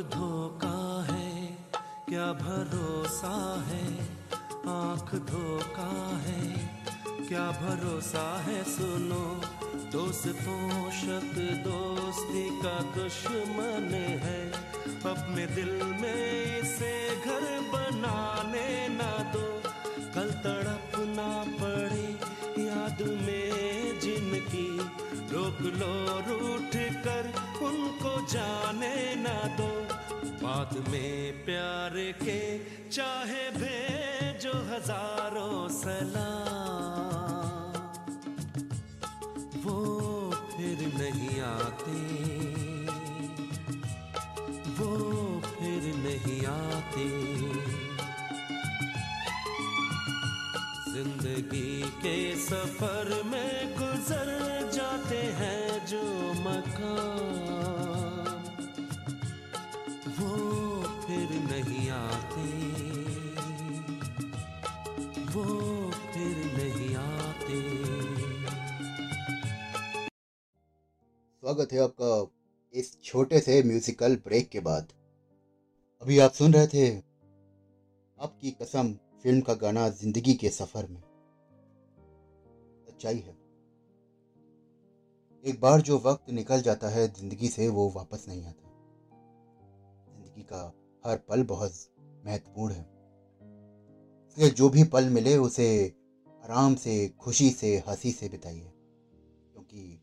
धोखा 0.02 1.06
है, 1.10 1.46
क्या 2.08 2.32
भरोसा 2.32 3.64
है? 3.68 4.04
आँख 4.68 5.14
धोखा 5.14 6.16
है, 6.16 6.70
क्या 7.28 7.50
भरोसा 7.50 8.40
है? 8.40 8.64
सुनो, 8.64 9.40
दोस्तों 9.92 10.90
शक 10.90 11.34
दोस्ती 11.66 12.60
का 12.62 12.80
दुश्मन 12.80 13.88
है। 14.22 14.50
अपने 15.06 15.46
दिल 15.46 15.82
में 15.82 16.58
इसे 16.58 17.16
घर 17.16 17.60
बनाने 17.72 18.88
ना 18.88 19.32
दो। 19.32 19.62
कल 20.14 20.30
तड़पना 20.30 21.44
पड़े 21.44 22.08
याद 22.64 23.02
में 23.02 24.00
जिनकी। 24.00 24.78
रोक 25.32 25.60
लो 25.60 26.18
रूठ 26.18 26.76
कर 27.04 27.32
उनको 27.62 28.26
जाने 28.32 29.14
ना 29.14 29.56
दो। 29.56 29.77
बाद 30.48 30.72
में 30.88 31.44
प्यार 31.44 31.94
के 32.20 32.40
चाहे 32.88 33.40
भेजो 33.52 34.52
हज़ारों 34.68 35.56
सलाम, 35.68 37.72
वो 39.64 39.74
फिर 40.52 40.78
नहीं 40.94 41.34
आते। 41.48 41.96
वो 44.78 44.88
फिर 45.48 45.82
नहीं 46.06 46.40
आते। 46.54 47.06
ज़िंदगी 50.88 51.72
के 52.02 52.16
सफ़र 52.46 53.08
में 53.24 53.27
स्वागत 71.42 71.72
है 71.72 71.78
आपका 71.78 72.32
इस 72.74 73.02
छोटे 73.02 73.40
से 73.40 73.62
म्यूजिकल 73.62 74.16
ब्रेक 74.16 74.48
के 74.48 74.60
बाद। 74.60 74.92
अभी 76.02 76.18
आप 76.18 76.32
सुन 76.32 76.52
रहे 76.52 76.66
थे 76.66 76.96
आपकी 78.18 78.50
कसम 78.50 78.92
फ़िल्म 79.22 79.40
का 79.40 79.54
गाना 79.54 79.88
ज़िंदगी 79.88 80.34
के 80.34 80.48
सफ़र 80.48 80.86
में। 80.86 81.00
सच्चाई 82.88 83.18
है। 83.18 83.36
एक 85.44 85.60
बार 85.60 85.80
जो 85.80 85.98
वक्त 85.98 86.30
निकल 86.30 86.62
जाता 86.62 86.88
है, 86.88 87.08
ज़िंदगी 87.08 87.48
से 87.48 87.68
वो 87.68 87.92
वापस 87.96 88.24
नहीं 88.28 88.44
आता। 88.44 88.68
ज़िंदगी 90.14 90.42
का 90.42 90.74
हर 91.04 91.16
पल 91.16 91.42
बहुत 91.42 91.72
महत्वपूर्ण 92.24 92.74
है। 92.74 92.86
इसलिए 94.28 94.50
जो 94.50 94.68
भी 94.68 94.84
पल 94.84 95.04
मिले, 95.04 95.36
उसे 95.36 95.94
आराम 96.44 96.74
से, 96.74 97.08
खुशी 97.08 97.50
से, 97.50 97.82
हँसी 97.88 98.12
से 98.12 98.28
बिताइए। 98.28 98.72
क्योंकि 99.52 100.00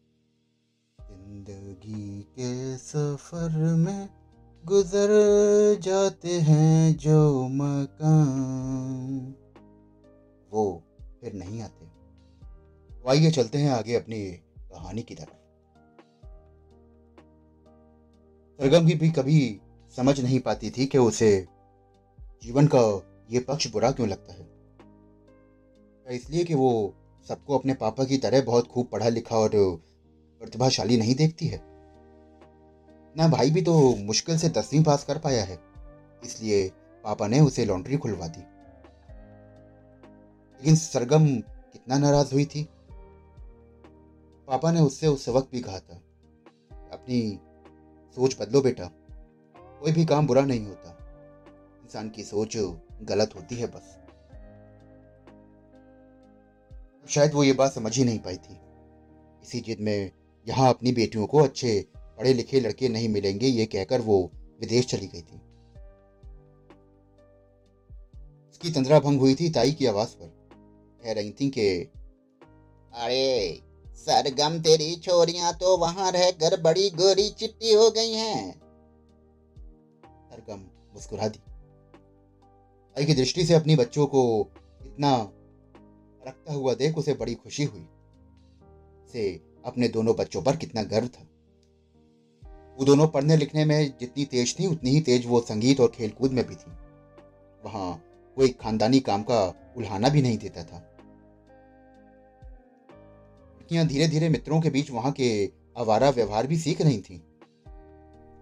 ज़िंदगी 1.48 2.22
के 2.22 2.78
सफ़र 2.78 3.58
में 3.76 4.10
गुजर 4.66 5.10
जाते 5.82 6.40
हैं 6.40 6.98
जो 6.98 7.48
मकान। 7.48 9.36
वो 10.52 10.84
फिर 11.22 11.34
नहीं 11.34 11.62
आते। 11.62 11.86
तो 11.86 13.10
आइए 13.10 13.32
चलते 13.32 13.58
हैं 13.58 13.72
आगे 13.72 13.96
अपनी 13.96 14.32
कहानी 14.72 15.04
की 15.04 15.16
तरफ़। 15.16 15.36
सरगम 18.60 18.88
की 18.88 18.96
भी 18.96 19.10
कभी 19.10 19.62
समझ 19.96 20.20
नहीं 20.22 20.40
पाती 20.40 20.70
थी 20.70 20.86
कि 20.86 20.98
उसे 20.98 21.48
जीवन 22.44 22.68
का 22.68 23.02
ये 23.32 23.40
पक्ष 23.40 23.72
बुरा 23.72 23.92
क्यों 23.92 24.10
लगता 24.10 24.34
है। 24.34 24.48
इसलिए 26.16 26.44
कि 26.44 26.54
वो 26.54 26.96
सबको 27.28 27.58
अपने 27.58 27.74
पापा 27.74 28.04
की 28.04 28.18
तरह 28.18 28.42
बहुत 28.42 28.68
खूब 28.68 28.88
पढ़ा 28.88 29.10
लिखा 29.10 29.36
और 29.36 29.52
प्रतिभाशाली 30.46 30.98
नहीं 30.98 31.16
देखती 31.16 31.48
है। 31.48 31.60
ना 33.16 33.28
भाई 33.28 33.52
भी 33.52 33.62
तो 33.62 33.74
मुश्किल 33.98 34.38
से 34.38 34.50
दसवीं 34.50 34.84
पास 34.84 35.04
कर 35.04 35.18
पाया 35.18 35.44
है, 35.44 35.58
इसलिए 36.24 36.68
पापा 37.04 37.28
ने 37.28 37.40
उसे 37.40 37.66
लॉन्ड्री 37.66 37.98
खुलवा 37.98 38.28
दी। 38.28 38.42
लेकिन 40.60 40.76
सरगम 40.76 41.26
कितना 41.74 41.98
नाराज़ 41.98 42.34
हुई 42.34 42.46
थी। 42.46 42.64
पापा 44.48 44.72
ने 44.72 44.82
उससे 44.82 45.08
उस 45.08 45.28
वक्त 45.30 45.52
भी 45.52 45.62
कहा 45.62 45.80
था, 45.80 45.96
अपनी 46.92 47.40
सोच 48.18 48.38
बदलो 48.42 48.62
बेटा, 48.62 48.90
कोई 49.56 49.92
भी 49.92 50.06
काम 50.06 50.28
बुरा 50.28 50.42
नहीं 50.42 50.66
होता। 50.66 50.98
इंसान 51.84 52.10
की 52.10 52.24
सोच 52.24 52.58
गलत 53.04 53.36
होती 53.36 53.56
है 53.56 53.68
बस। 53.68 53.96
शायद 57.10 57.34
वो 57.34 57.44
ये 57.44 57.54
बात 57.54 57.72
समझ 57.72 57.98
ही 57.98 58.04
नहीं 58.04 58.20
पाई 58.20 58.38
थी। 58.38 58.60
इसी 59.44 59.60
जिद 59.60 59.80
में 59.80 60.12
यहाँ 60.48 60.70
अपनी 60.70 60.92
बेटियों 60.92 61.28
को 61.28 61.38
अच्छे 61.38 61.88
पढ़े 61.98 62.34
लिखे 62.34 62.60
लड़के 62.60 62.90
नहीं 62.90 63.10
मिलेंगे, 63.10 63.48
ये 63.48 63.66
कहकर 63.66 64.02
वो 64.02 64.32
विदेश 64.60 64.86
चली 64.86 65.08
गई 65.08 65.22
थी। 65.22 65.42
उसकी 68.50 68.72
तंद्रा 68.72 69.00
भंग 69.00 69.20
हुई 69.20 69.36
थी 69.36 69.50
ताई 69.50 69.72
की 69.72 69.86
आवाज़ 69.86 70.10
पर। 70.10 70.50
कह 71.04 71.12
रही 71.12 71.32
थी 71.32 71.50
कि, 71.50 71.70
अरे, 72.94 73.60
सरगम 73.88 74.60
तेरी 74.60 74.96
छोरियाँ 74.96 75.54
तो 75.54 75.78
वहाँ 75.78 76.12
रहकर 76.12 76.62
बड़ी 76.62 76.90
गोरी 76.90 77.30
चिट्टी 77.30 77.74
हो 77.74 77.92
गई 77.92 78.14
हैं। 78.14 78.52
सरगम 80.30 80.60
मुस्कुरा 80.94 81.28
दी। 81.28 81.40
ताई 82.96 83.06
की 83.06 83.14
दृष्टि 83.14 83.46
से 83.46 83.54
अपनी 83.54 83.76
बच्चों 83.76 84.08
को 84.08 84.52
इतना 84.86 85.32
रखता 86.28 86.54
हुआ 86.54 86.74
देख 86.74 86.98
उसे 86.98 87.14
बड़ी 87.14 87.36
खुशी 87.36 87.64
हुई। 87.64 87.88
से 89.12 89.55
अपने 89.66 89.88
दोनों 89.88 90.16
बच्चों 90.16 90.42
पर 90.42 90.56
कितना 90.56 90.84
गर्व 90.84 91.08
था। 91.08 91.28
वो 92.78 92.86
दोनों 92.86 93.08
पढ़ने 93.08 93.38
लिखने 93.38 93.66
में 93.66 93.94
जितनी 94.00 94.26
तेज 94.26 94.60
थी, 94.60 94.68
उतनी 94.68 94.90
ही 94.90 95.02
तेज 95.02 95.26
वो 95.26 95.40
संगीत 95.42 95.80
और 95.80 95.92
खेलकूद 95.96 96.32
में 96.32 96.48
भी 96.48 96.56
थी। 96.56 96.72
वहाँ 97.64 98.04
कोई 98.38 98.50
खानदानी 98.50 99.00
काम 99.00 99.24
का 99.24 99.44
उल्हाना 99.78 100.10
भी 100.10 100.22
नहीं 100.22 100.38
देता 100.38 100.64
था। 100.64 100.78
लड़कियाँ 103.56 103.86
धीरे 103.88 104.08
धीरे 104.08 104.30
मित्रों 104.30 104.62
के 104.62 104.70
बीच 104.70 104.92
वहाँ 104.92 105.12
के 105.12 105.46
आवारा 105.78 106.10
व्यवहार 106.10 106.48
भी 106.48 106.58
सीख 106.58 106.82
रही 106.82 107.00
थी। 107.02 107.24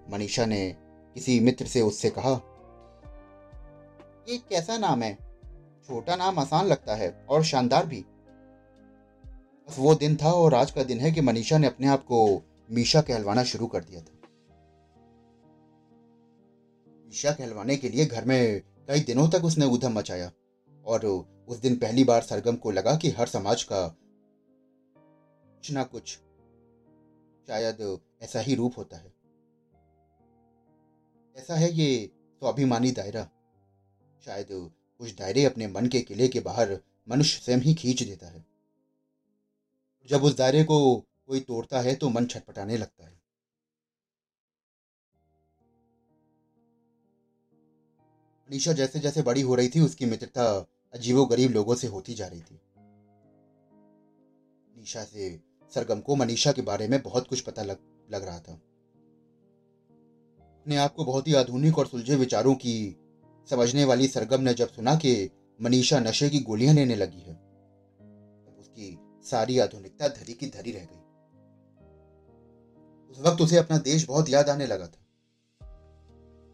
मनीषा 0.09 0.45
ने 0.45 0.75
किसी 1.15 1.39
मित्र 1.39 1.65
से 1.65 1.81
उससे 1.81 2.09
कहा, 2.09 2.31
ये 4.29 4.37
कैसा 4.37 4.77
नाम 4.77 5.03
है? 5.03 5.13
छोटा 5.87 6.15
नाम 6.15 6.39
आसान 6.39 6.65
लगता 6.65 6.95
है 6.95 7.09
और 7.29 7.43
शानदार 7.43 7.85
भी। 7.85 8.05
वो 9.67 9.95
दिन 9.95 10.15
था 10.15 10.31
और 10.31 10.53
आज 10.53 10.71
का 10.71 10.83
दिन 10.83 10.99
है 10.99 11.11
कि 11.11 11.21
मनीषा 11.21 11.57
ने 11.57 11.67
अपने 11.67 11.87
आप 11.87 12.03
को 12.03 12.41
मीशा 12.71 13.01
कहलवाना 13.01 13.43
शुरू 13.43 13.67
कर 13.67 13.83
दिया 13.83 14.01
था। 14.01 14.13
मीशा 17.05 17.31
कहलवाने 17.31 17.77
के 17.77 17.89
लिए 17.89 18.05
घर 18.05 18.25
में 18.25 18.61
कई 18.87 18.99
दिनों 18.99 19.29
तक 19.29 19.45
उसने 19.45 19.65
उधम 19.65 19.93
मचाया 19.93 20.31
और 20.85 21.05
उस 21.47 21.57
दिन 21.57 21.75
पहली 21.75 22.03
बार 22.03 22.21
सरगम 22.21 22.55
को 22.55 22.71
लगा 22.71 22.95
कि 22.95 23.09
हर 23.09 23.27
समाज 23.27 23.63
का 23.63 23.87
कुछ 25.47 25.71
ना 25.71 25.83
कुछ 25.83 26.09
शायद 27.47 27.99
ऐसा 28.21 28.39
ही 28.39 28.55
रूप 28.55 28.73
होता 28.77 28.97
है। 28.97 29.13
ऐसा 31.37 31.55
है 31.55 31.71
ये 31.71 32.11
स्वाभिमानी 32.39 32.91
दायरा। 32.91 33.29
शायद 34.25 34.47
कुछ 34.99 35.17
दायरे 35.17 35.45
अपने 35.45 35.67
मन 35.67 35.87
के 35.87 36.01
किले 36.01 36.27
के 36.27 36.39
बाहर 36.39 36.79
मनुष्य 37.09 37.41
स्वयं 37.41 37.57
ही 37.57 37.73
खींच 37.73 38.03
देता 38.03 38.27
है। 38.27 38.52
जब 40.09 40.23
उस 40.23 40.37
दायरे 40.37 40.63
को 40.63 40.95
कोई 41.27 41.39
तोड़ता 41.39 41.79
है 41.79 41.95
तो 41.95 42.09
मन 42.09 42.25
छटपटाने 42.25 42.77
लगता 42.77 43.05
है। 43.05 43.21
अनीशा 48.49 48.73
जैसे 48.73 48.99
जैसे 48.99 49.21
बड़ी 49.21 49.41
हो 49.41 49.55
रही 49.55 49.69
थी 49.69 49.79
उसकी 49.79 50.05
मित्रता 50.05 50.65
अजीबो 50.93 51.25
गरीब 51.25 51.51
लोगों 51.51 51.75
से 51.75 51.87
होती 51.87 52.13
जा 52.13 52.27
रही 52.27 52.41
थी। 52.41 52.59
निशा 54.77 55.03
से 55.03 55.41
सरगम 55.71 55.99
को 55.99 56.15
मनीषा 56.15 56.51
के 56.51 56.61
बारे 56.61 56.87
में 56.87 57.01
बहुत 57.01 57.27
कुछ 57.27 57.41
पता 57.41 57.63
लग, 57.63 57.77
लग 58.11 58.23
रहा 58.23 58.39
था। 58.39 58.53
अपने 60.53 60.77
आप 60.77 60.93
को 60.93 61.05
बहुत 61.05 61.27
ही 61.27 61.33
आधुनिक 61.33 61.77
और 61.77 61.87
सुलझे 61.87 62.15
विचारों 62.15 62.55
की 62.55 62.95
समझने 63.49 63.85
वाली 63.85 64.07
सरगम 64.07 64.41
ने 64.41 64.53
जब 64.53 64.69
सुना 64.69 64.95
कि 64.95 65.29
मनीषा 65.61 65.99
नशे 65.99 66.29
की 66.29 66.39
गोलियाँ 66.39 66.73
लेने 66.73 66.95
लगी 66.95 67.21
है 67.21 67.33
तब 67.33 68.57
उसकी 68.59 69.02
सारी 69.23 69.59
आधुनिकता 69.59 70.07
धरी 70.07 70.33
की 70.33 70.47
धरी 70.47 70.71
रह 70.71 70.87
गई। 70.91 70.99
उस 73.11 73.19
वक्त 73.19 73.41
उसे 73.41 73.57
अपना 73.57 73.77
देश 73.77 74.07
बहुत 74.07 74.29
याद 74.29 74.49
आने 74.49 74.67
लगा 74.67 74.87
था। 74.87 75.05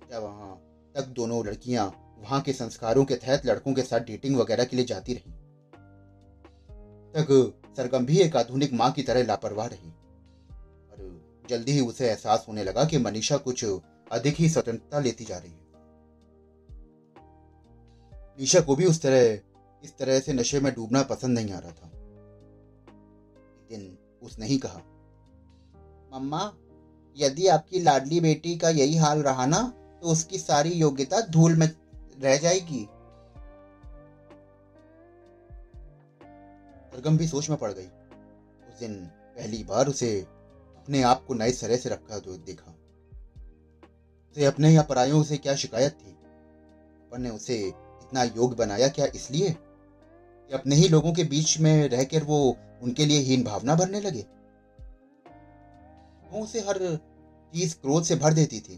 क्या 0.08 0.20
वहाँ 0.20 0.56
तक 0.96 1.06
दोनों 1.06 1.46
लड़कियाँ 1.46 2.16
वहाँ 2.20 2.42
के 2.42 2.54
संस्कारों 2.54 3.06
के 3.06 3.16
तहत 3.16 3.46
लड़कों 3.46 3.74
के 3.74 3.82
साथ 3.82 4.00
डेटिंग 4.00 4.38
वगैरह 4.38 4.64
के 4.64 4.76
लिए 4.76 4.86
जाती 4.86 5.14
रही? 5.14 5.32
तक 7.14 7.62
सरगम 7.78 8.06
भी 8.06 8.20
एक 8.20 8.36
आधुनिक 8.36 8.74
माँ 8.74 8.92
की 8.92 9.04
तरह 9.04 9.24
लापरवाह 9.24 9.68
रही। 9.68 9.90
और 10.92 11.22
जल्दी 11.50 11.72
ही 11.72 11.80
उसे 11.80 12.08
एहसास 12.08 12.46
होने 12.48 12.64
लगा 12.64 12.86
कि 12.86 12.98
मनीषा 12.98 13.38
कुछ 13.38 13.66
अधिक 14.12 14.36
ही 14.36 14.50
स्वतंत्रता 14.50 15.00
लेती 15.00 15.26
जा 15.26 15.38
रही 15.38 15.52
है। 15.52 15.70
निशा 18.40 18.60
को 18.60 18.76
भी 18.76 18.86
उस 18.86 19.02
तरह, 19.02 19.40
इस 19.84 19.98
तरह 19.98 20.20
से 20.20 20.34
नशे 20.34 20.60
में 20.60 20.74
डूबना 20.74 21.04
पसंद 21.04 21.40
नहीं 21.40 21.52
आ 21.52 21.60
रहा 21.60 21.72
था। 21.72 21.99
दिन 23.70 23.98
उसने 24.24 24.46
ही 24.46 24.58
कहा। 24.58 24.80
मम्मा, 26.14 26.54
यदि 27.18 27.48
आपकी 27.48 27.80
लाडली 27.80 28.20
बेटी 28.20 28.58
का 28.58 28.70
यही 28.70 28.96
हाल 28.96 29.22
रहा 29.22 29.46
ना 29.46 29.62
तो 30.02 30.08
उसकी 30.08 30.38
सारी 30.40 30.70
योग्यता 30.70 31.22
धूल 31.22 31.56
में 31.56 31.68
रह 32.20 32.38
जाएगी। 32.38 32.90
सरगम 36.92 37.18
भी 37.18 37.28
सोच 37.28 37.50
में 37.50 37.58
पड़ 37.60 37.72
गई। 37.72 37.86
उस 38.68 38.80
दिन 38.80 38.96
पहली 39.06 39.64
बार 39.64 39.88
उसे 39.88 40.22
अपने 40.78 41.02
आप 41.02 41.26
को 41.26 41.34
नए 41.34 41.52
सरे 41.52 41.78
से 41.78 41.90
रखा 41.90 42.20
तो 42.20 42.38
देखा। 42.38 42.72
उसे 44.32 44.46
अपने 44.46 44.70
या 44.70 44.82
परायों 44.82 45.24
से 45.24 45.38
क्या 45.38 45.56
शिकायत 45.56 45.92
थी? 45.92 46.12
अपन 46.12 47.22
ने 47.22 47.30
उसे 47.30 47.58
इतना 47.68 48.24
योग 48.24 48.56
बनाया 48.56 48.88
क्या 48.88 49.06
इसलिए? 49.06 49.56
अपने 50.54 50.76
ही 50.76 50.88
लोगों 50.88 51.14
के 51.14 51.24
बीच 51.24 51.60
में 51.60 51.90
रहकर 51.90 52.24
वो 52.24 52.58
उनके 52.82 53.06
लिए 53.06 53.20
हीन 53.20 53.44
भावना 53.44 53.76
भरने 53.76 54.02
लगे। 54.02 54.22
वो 56.32 56.44
उसे 56.44 56.60
हर 56.60 56.96
चीज़ 57.54 57.76
क्रोध 57.76 58.04
से 58.04 58.16
भर 58.16 58.34
देती 58.34 58.60
थी। 58.60 58.78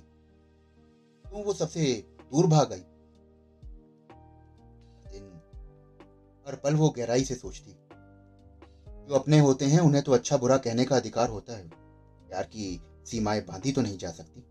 तो 1.25 1.43
वो 1.43 1.53
सबसे 1.53 2.05
दूर 2.17 2.47
भाग 2.47 2.69
गई। 2.69 2.83
हर 6.47 6.55
पल 6.55 6.75
वो 6.75 6.89
गहराई 6.89 7.23
से 7.23 7.35
सोचती। 7.35 7.71
जो 9.07 9.15
अपने 9.15 9.39
होते 9.39 9.65
हैं, 9.65 9.79
उन्हें 9.79 10.03
तो 10.03 10.11
अच्छा 10.11 10.37
बुरा 10.37 10.57
कहने 10.57 10.85
का 10.85 10.95
अधिकार 10.95 11.29
होता 11.29 11.57
है। 11.57 11.67
प्यार 12.27 12.43
की 12.43 12.81
सीमाएँ 13.05 13.41
बांधी 13.41 13.71
तो 13.71 13.81
नहीं 13.81 13.97
जा 13.97 14.11
सकती। 14.11 14.41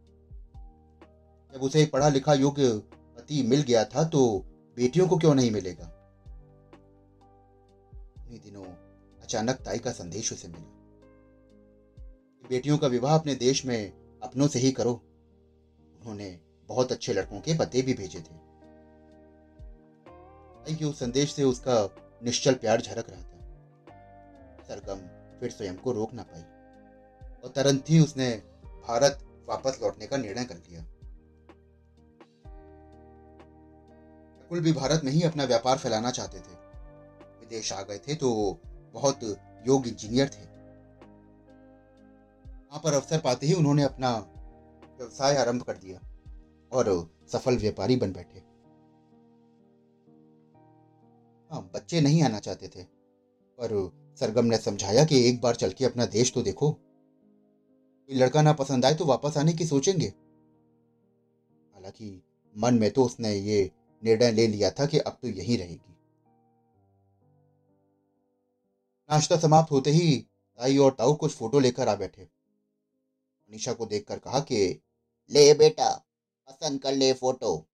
जब 1.55 1.63
उसे 1.63 1.83
एक 1.83 1.93
पढ़ा 1.93 2.09
लिखा 2.09 2.35
योग्य 2.35 2.73
पति 2.89 3.43
मिल 3.43 3.63
गया 3.63 3.85
था 3.85 4.05
तो 4.05 4.45
बेटियों 4.77 5.09
को 5.09 5.19
क्यों 5.19 5.35
नहीं 5.35 5.51
मिलेगा? 5.51 6.00
उन्हीं 8.31 8.43
दिनों 8.43 8.65
अचानक 9.23 9.57
ताई 9.57 9.79
का 9.79 9.93
संदेश 9.93 10.33
उसे 10.33 10.49
मिला। 10.49 10.65
बेटियों 12.49 12.79
का 12.79 12.87
विवाह 12.87 13.19
अपने 13.19 13.35
देश 13.35 13.65
में 13.65 13.93
अपनों 14.23 14.49
से 14.49 14.59
ही 14.59 14.73
करो। 14.73 14.93
उन्होंने 16.01 16.41
बहुत 16.69 16.93
अच्छे 16.93 17.13
लड़कों 17.13 17.41
के 17.41 17.59
पते 17.59 17.83
भी 17.83 17.95
भेजे 17.95 18.19
थे। 18.19 18.35
ताई 20.65 20.75
के 20.75 20.85
उस 20.85 20.99
संदेश 20.99 21.35
से 21.35 21.45
उसका 21.45 21.95
निश्चल 22.23 22.55
प्यार 22.55 22.81
झरक 22.81 23.11
रहा 23.11 23.23
था। 23.23 23.39
सरगम 24.65 24.99
फिर 25.41 25.51
स्वयं 25.51 25.77
को 25.77 25.93
रोक 25.93 26.13
ना 26.13 26.23
पाई। 26.23 26.43
और 27.41 27.49
तुरंत 27.49 27.85
ही 27.89 28.01
उसने 28.01 28.31
भारत 28.65 29.45
वापस 29.49 29.79
लौटने 29.83 30.07
का 30.07 30.17
निर्णय 30.17 30.45
कर 30.45 30.57
लिया। 30.57 30.87
कुल 34.49 34.61
भी 34.61 34.73
भारत 34.73 35.01
में 35.05 35.13
ही 35.13 35.23
अपना 35.23 35.45
व्यापार 35.45 35.79
फैलाना 35.79 36.11
चाहते 36.11 36.39
थे। 36.39 36.70
विदेश 37.51 37.73
आ 37.73 37.83
गए 37.83 37.99
थे 37.99 38.15
तो 38.15 38.61
बहुत 38.95 39.21
योग 39.67 39.89
इंजीनियर 39.89 40.29
थे। 40.29 40.51
वहाँ 42.67 42.81
पर 42.85 42.95
अवसर 42.95 43.19
पाते 43.19 43.47
ही 43.47 43.55
उन्होंने 43.55 43.83
अपना 43.83 44.19
व्यवसाय 44.99 45.37
आरंभ 45.37 45.63
कर 45.63 45.77
दिया 45.77 46.01
और 46.73 47.11
सफल 47.33 47.59
व्यापारी 47.59 47.97
बन 47.97 48.13
बैठे। 48.13 48.39
हाँ 51.51 51.71
बच्चे 51.75 52.01
नहीं 52.01 52.23
आना 52.23 52.39
चाहते 52.39 52.69
थे, 52.69 52.83
पर 52.83 53.91
सरगम 54.21 54.45
ने 54.45 54.59
समझाया 54.59 55.05
कि 55.05 55.29
एक 55.29 55.41
बार 55.41 55.57
चल 55.57 55.71
के 55.71 55.85
अपना 55.85 56.09
देश 56.09 56.33
तो 56.33 56.43
देखो। 56.43 56.71
कोई 56.71 58.17
लड़का 58.17 58.43
ना 58.43 58.55
पसंद 58.55 58.85
आए 58.85 58.95
तो 58.95 59.07
वापस 59.07 59.37
आने 59.37 59.53
की 59.53 59.67
सोचेंगे। 59.67 60.07
हालाँकि 60.07 62.23
मन 62.57 62.75
में 62.75 62.91
तो 62.91 63.05
उसने 63.05 63.35
ये 63.35 63.71
निर्णय 64.03 64.33
ले 64.33 64.47
लिया 64.47 64.71
था 64.71 64.87
कि 64.87 64.99
अब 64.99 65.19
तो 65.23 65.29
यही 65.29 65.57
रहेगी। 65.57 65.97
नाश्ता 69.11 69.37
समाप्त 69.37 69.71
होते 69.71 69.91
ही 69.91 70.17
ताई 70.59 70.79
और 70.79 70.93
ताऊ 70.93 71.15
कुछ 71.15 71.33
फ़ोटो 71.33 71.61
लेकर 71.61 71.89
आ 71.89 71.95
बैठे। 71.95 72.23
अनिशा 73.49 73.73
को 73.73 73.87
देखकर 73.87 74.19
कहा 74.19 74.41
कि, 74.41 74.83
ले 75.31 75.55
बेटा, 75.55 76.07
पसंद 76.49 76.81
कर 76.81 76.93
ले 76.93 77.13
फ़ोटो। 77.13 77.67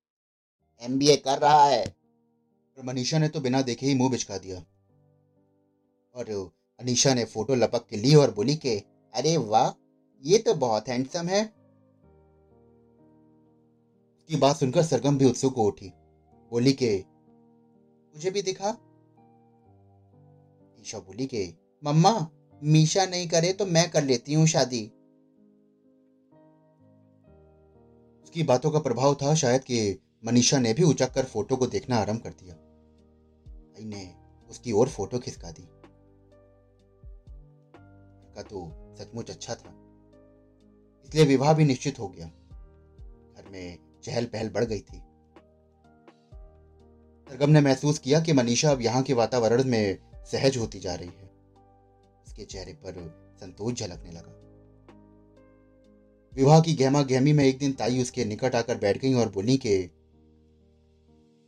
एमबीए 0.81 1.17
कर 1.17 1.39
रहा 1.39 1.65
है। 1.65 1.97
पर 2.77 2.83
मनीषा 2.83 3.19
ने 3.19 3.29
तो 3.29 3.41
बिना 3.41 3.63
देखे 3.63 3.87
ही 3.87 3.95
मुँह 3.95 4.11
बिचका 4.11 4.39
दिया। 4.39 4.59
और 6.15 6.53
अनीशा 6.81 7.15
ने 7.15 7.25
फ़ोटो 7.25 7.55
लपक 7.55 7.87
के 7.87 7.97
ली 7.97 8.15
और 8.15 8.31
बोली 8.31 8.57
के, 8.57 8.83
अरे 9.15 9.37
वाह, 9.37 9.83
ये 10.23 10.39
तो 10.39 10.55
बहुत 10.55 10.89
हैंडसम 10.89 11.29
है। 11.29 11.45
उसकी 14.19 14.37
बात 14.37 14.57
सुनकर 14.57 14.83
सरगम 14.83 15.19
भी 15.19 15.25
उत्सुक 15.25 15.57
हो 15.57 15.65
उठी। 15.65 15.93
बोली 16.51 16.73
के, 16.73 17.05
मुझे 18.15 18.31
भी 18.31 18.43
दिखा। 18.43 18.79
ईशा 20.87 20.99
बोली 20.99 21.27
के 21.27 21.55
मम्मा, 21.85 22.31
मीशा 22.63 23.07
नहीं 23.07 23.29
करे 23.29 23.53
तो 23.53 23.67
मैं 23.67 23.91
कर 23.91 24.05
लेती 24.05 24.35
हूँ 24.35 24.47
शादी। 24.47 24.85
उसकी 28.25 28.43
बातों 28.43 28.71
का 28.71 28.79
प्रभाव 28.79 29.15
था 29.15 29.35
शायद 29.35 29.61
कि 29.61 29.99
मनीषा 30.25 30.59
ने 30.59 30.75
भी 30.75 30.83
उचक 30.83 31.13
कर 31.15 31.25
फ़ोटो 31.25 31.57
को 31.57 31.67
देखना 31.67 31.97
आरंभ 31.97 32.21
कर 32.21 32.31
दिया। 32.31 32.55
भाई 32.55 33.85
ने 33.85 34.15
उसकी 34.51 34.73
ओर 34.73 34.89
फ़ोटो 34.89 35.19
खिसका 35.19 35.51
दी। 35.51 35.69
का 38.35 38.43
तो 38.43 38.65
सचमुच 38.99 39.31
अच्छा 39.31 39.55
था। 39.55 39.75
इसलिए 41.05 41.25
विवाह 41.25 41.55
भी 41.55 41.65
निश्चित 41.65 41.99
हो 41.99 42.09
गया। 42.09 42.27
घर 42.27 43.51
में 43.51 43.79
चहल 44.05 44.25
पहल 44.25 44.49
बढ़ 44.49 44.65
गई 44.65 44.81
थी। 44.81 45.03
सरगम 47.31 47.51
ने 47.51 47.61
महसूस 47.61 47.99
किया 47.99 48.21
कि 48.21 48.33
मनीषा 48.33 48.71
अब 48.71 48.83
यहाँ 48.83 49.03
के 49.03 49.13
वातावरण 49.13 49.65
में 49.65 50.06
सहज 50.33 50.57
होती 50.57 50.81
जा 50.81 50.95
रही 50.95 51.09
है। 51.09 51.31
उसके 52.27 52.45
चेहरे 52.45 52.73
पर 52.73 52.95
संतोष 53.41 53.75
झलकने 53.75 54.11
लगा। 54.11 54.47
विवाह 56.35 56.61
की 56.61 56.75
गहमा 56.75 57.03
गहमी 57.03 57.33
में 57.33 57.45
एक 57.45 57.59
दिन 57.59 57.73
ताई 57.73 58.03
उसके 58.03 58.25
निकट 58.25 58.55
आकर 58.55 58.79
बैठ 58.79 58.99
गई 58.99 59.15
और 59.15 59.29
बोली 59.29 59.57
कि, 59.57 59.87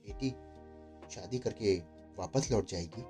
बेटी, 0.07 0.31
शादी 1.15 1.39
करके 1.39 1.79
वापस 2.19 2.51
लौट 2.51 2.67
जाएगी? 2.67 3.03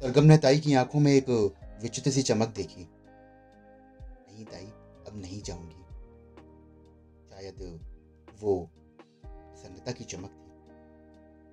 सरगम 0.00 0.24
ने 0.24 0.38
ताई 0.38 0.60
की 0.60 0.74
आँखों 0.74 1.00
में 1.00 1.12
एक 1.12 1.54
विचित्र 1.82 2.10
सी 2.10 2.22
चमक 2.22 2.48
देखी। 2.48 2.88
नहीं 4.02 4.44
ताई, 4.44 4.66
अब 5.08 5.12
नहीं 5.14 5.42
जाऊँगी। 5.42 5.82
शायद 7.30 7.80
वो 8.40 8.70
प्रसन्नता 9.26 9.92
की 9.92 10.04
चमक 10.04 10.39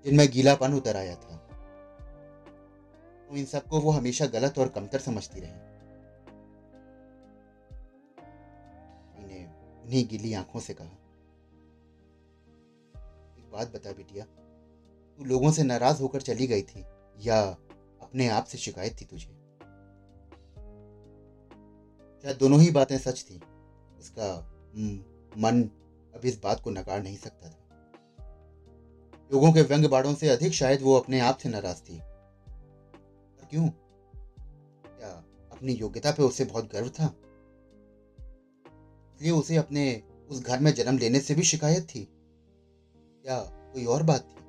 जिनमें 0.06 0.28
गीलापन 0.32 0.74
उतर 0.74 0.98
आया 0.98 1.16
था 1.16 1.36
तो 3.30 3.36
इन 3.36 3.46
सबको 3.46 3.80
वो 3.80 3.92
हमेशा 3.92 4.26
गलत 4.26 4.60
और 4.60 4.68
कमतर 4.68 5.00
समझती 5.00 5.40
रही। 5.40 5.52
ने 9.28 9.44
उन्हीं 9.84 10.06
गीली 10.08 10.34
आँखों 10.34 10.60
से 10.60 10.74
कहा, 10.74 10.98
एक 13.38 13.52
बात 13.52 13.74
बता 13.74 13.92
बेटिया, 13.92 14.26
तू 14.26 15.24
लोगों 15.24 15.52
से 15.52 15.64
नाराज़ 15.64 16.02
होकर 16.02 16.22
चली 16.22 16.48
गई 16.48 16.62
थी 16.62 16.86
या 17.20 17.42
अपने 18.02 18.28
आप 18.28 18.46
से 18.46 18.58
शिकायत 18.58 19.02
थी 19.02 19.06
तुझे? 19.06 19.28
शायद 22.24 22.38
दोनों 22.38 22.60
ही 22.60 22.70
बातें 22.72 22.98
सच 22.98 23.24
थी 23.24 23.38
उसका 24.00 24.34
मन 25.38 25.64
अब 26.14 26.26
इस 26.26 26.42
बात 26.44 26.60
को 26.60 26.70
नकार 26.70 27.02
नहीं 27.04 27.18
सकता 27.18 27.50
था। 27.50 27.67
लोगों 29.34 29.54
के 29.54 29.62
व्यंग 29.62 29.86
बाड़ों 29.86 30.16
से 30.16 30.30
अधिक 30.30 30.54
शायद 30.54 30.82
वो 30.82 30.96
अपने 30.96 31.20
आप 31.20 31.38
से 31.38 31.50
नाराज़ 31.50 31.78
थी। 31.78 32.02
क्यों? 33.50 33.70
क्या 34.88 35.26
अपनी 35.52 35.74
योग्यता 35.74 36.12
पे 36.12 36.24
उसे 36.24 36.46
बहुत 36.46 36.72
गर्व 36.72 36.90
था? 36.90 37.16
इसलिए 39.16 39.32
उसे 39.32 39.56
अपने 39.56 40.04
उस 40.30 40.44
घर 40.44 40.60
में 40.60 40.74
जन्म 40.74 40.98
लेने 40.98 41.20
से 41.20 41.36
भी 41.36 41.44
शिकायत 41.44 41.84
थी। 41.84 42.08
क्या 43.26 43.40
कोई 43.74 43.86
और 43.86 44.04
बात 44.04 44.22
थी? 44.22 44.42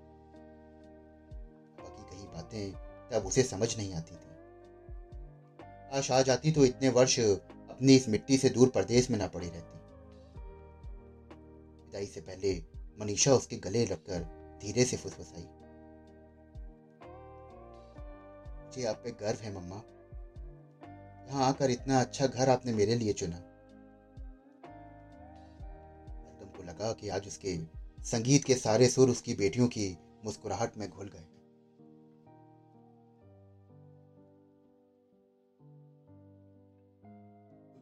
बाकी 1.80 2.02
कई 2.02 2.26
बातें 2.26 2.72
तब 3.10 3.26
उसे 3.26 3.42
समझ 3.42 3.76
नहीं 3.76 3.94
आती 3.94 4.14
थी। 4.14 4.28
काश 5.62 6.10
आ 6.10 6.22
जाती 6.22 6.52
तो 6.52 6.64
इतने 6.64 6.88
वर्ष 6.88 7.20
अपनी 7.20 7.96
इस 7.96 8.08
मिट्टी 8.08 8.38
से 8.38 8.48
दूर 8.48 8.68
प्रदेश 8.68 9.10
में 9.10 9.18
ना 9.18 9.26
पड़ी 9.26 9.48
रहती। 9.48 9.78
विदाई 11.84 12.06
से 12.06 12.20
पहले 12.20 12.64
मनीषा 13.00 13.34
उसके 13.34 13.56
गले 13.56 13.86
लगकर 13.86 14.37
धीरे 14.60 14.84
से 14.84 14.96
फुसफुसाई 14.96 15.42
मुझे 18.68 18.84
आप 18.84 19.00
पे 19.04 19.10
गर्व 19.10 19.38
है 19.38 19.54
मम्मा। 19.54 19.76
यहाँ 21.28 21.46
आकर 21.46 21.70
इतना 21.70 22.00
अच्छा 22.00 22.26
घर 22.26 22.48
आपने 22.48 22.72
मेरे 22.72 22.94
लिए 22.94 23.12
चुना। 23.12 23.38
तुमको 26.40 26.62
लगा 26.62 26.92
कि 26.92 27.08
आज 27.08 27.26
उसके 27.26 27.56
संगीत 28.04 28.44
के 28.44 28.54
सारे 28.54 28.88
सुर 28.88 29.10
उसकी 29.10 29.34
बेटियों 29.34 29.68
की 29.68 29.98
मुस्कुराहट 30.24 30.76
में 30.76 30.88
घुल 30.90 31.08
गए। 31.08 31.26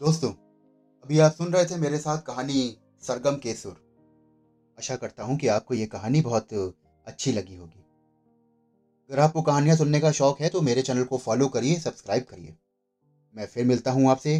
दोस्तों, 0.01 0.31
अभी 1.05 1.19
आप 1.19 1.33
सुन 1.33 1.53
रहे 1.53 1.65
थे 1.65 1.77
मेरे 1.77 1.99
साथ 1.99 2.23
कहानी 2.23 2.79
सरगम 3.03 3.37
के 3.37 3.55
सुर। 3.55 3.86
आशा 4.79 4.97
करता 4.97 5.25
हूँ 5.25 5.37
कि 5.39 5.49
आपको 5.49 5.75
ये 5.75 5.87
कहानी 5.87 6.21
बहुत 6.21 6.53
अच्छी 7.07 7.33
लगी 7.33 7.57
होगी। 7.57 7.85
अगर 9.11 9.21
आपको 9.21 9.43
कहानियाँ 9.43 9.77
सुनने 9.77 10.01
का 10.01 10.12
शौक 10.12 10.41
है 10.41 10.49
तो 10.49 10.61
मेरे 10.61 10.83
चैनल 10.83 11.05
को 11.05 11.19
फॉलो 11.19 11.49
करिए, 11.49 11.79
सब्सक्राइब 11.79 12.23
करिए। 12.23 12.57
मैं 13.35 13.47
फिर 13.47 13.65
मिलता 13.65 13.91
हूँ 13.91 14.11
आपसे 14.11 14.35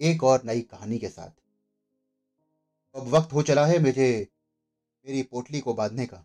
एक 0.00 0.24
और 0.24 0.42
नई 0.44 0.60
कहानी 0.60 0.98
के 0.98 1.08
साथ। 1.08 1.30
अब 2.94 3.08
वक्त 3.08 3.32
हो 3.32 3.42
चला 3.42 3.66
है 3.66 3.78
मुझे 3.78 4.28
मेरी 5.06 5.22
पोटली 5.22 5.60
को 5.60 5.74
बांधने 5.74 6.06
का। 6.06 6.24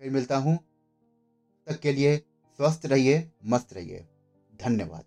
फिर 0.00 0.10
मिलता 0.10 0.36
हूँ। 0.36 0.58
तक 1.66 1.80
के 1.80 1.92
लिए 1.92 2.16
स्वस्थ 2.58 2.86
रहिए, 2.86 3.30
मस्त 3.44 3.72
रहिए। 3.72 4.06
धन्यवाद। 4.60 5.04